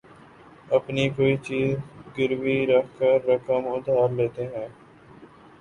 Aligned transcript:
اپنی 0.71 1.07
کوئی 1.09 1.35
چیز 1.39 1.75
گروی 2.17 2.57
رکھ 2.67 2.89
کر 2.99 3.17
رقم 3.27 3.67
ادھار 3.67 4.09
لیتے 4.11 4.47
ہیں 4.47 4.67